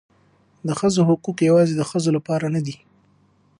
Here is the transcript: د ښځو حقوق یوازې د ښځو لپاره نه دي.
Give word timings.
د 0.67 0.69
ښځو 0.79 1.01
حقوق 1.09 1.37
یوازې 1.49 1.73
د 1.77 1.81
ښځو 1.89 2.09
لپاره 2.17 2.45
نه 2.55 2.61
دي. 2.65 2.75